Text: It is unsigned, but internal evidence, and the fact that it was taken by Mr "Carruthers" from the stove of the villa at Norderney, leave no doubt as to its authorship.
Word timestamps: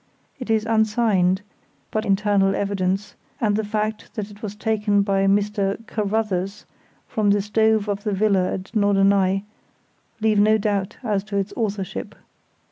It 0.39 0.49
is 0.49 0.65
unsigned, 0.65 1.43
but 1.91 2.07
internal 2.07 2.55
evidence, 2.55 3.13
and 3.39 3.55
the 3.55 3.63
fact 3.63 4.15
that 4.15 4.31
it 4.31 4.41
was 4.41 4.55
taken 4.55 5.03
by 5.03 5.27
Mr 5.27 5.77
"Carruthers" 5.85 6.65
from 7.07 7.29
the 7.29 7.39
stove 7.39 7.87
of 7.87 8.03
the 8.03 8.11
villa 8.13 8.51
at 8.51 8.73
Norderney, 8.75 9.43
leave 10.19 10.39
no 10.39 10.57
doubt 10.57 10.97
as 11.03 11.23
to 11.25 11.37
its 11.37 11.53
authorship. 11.55 12.15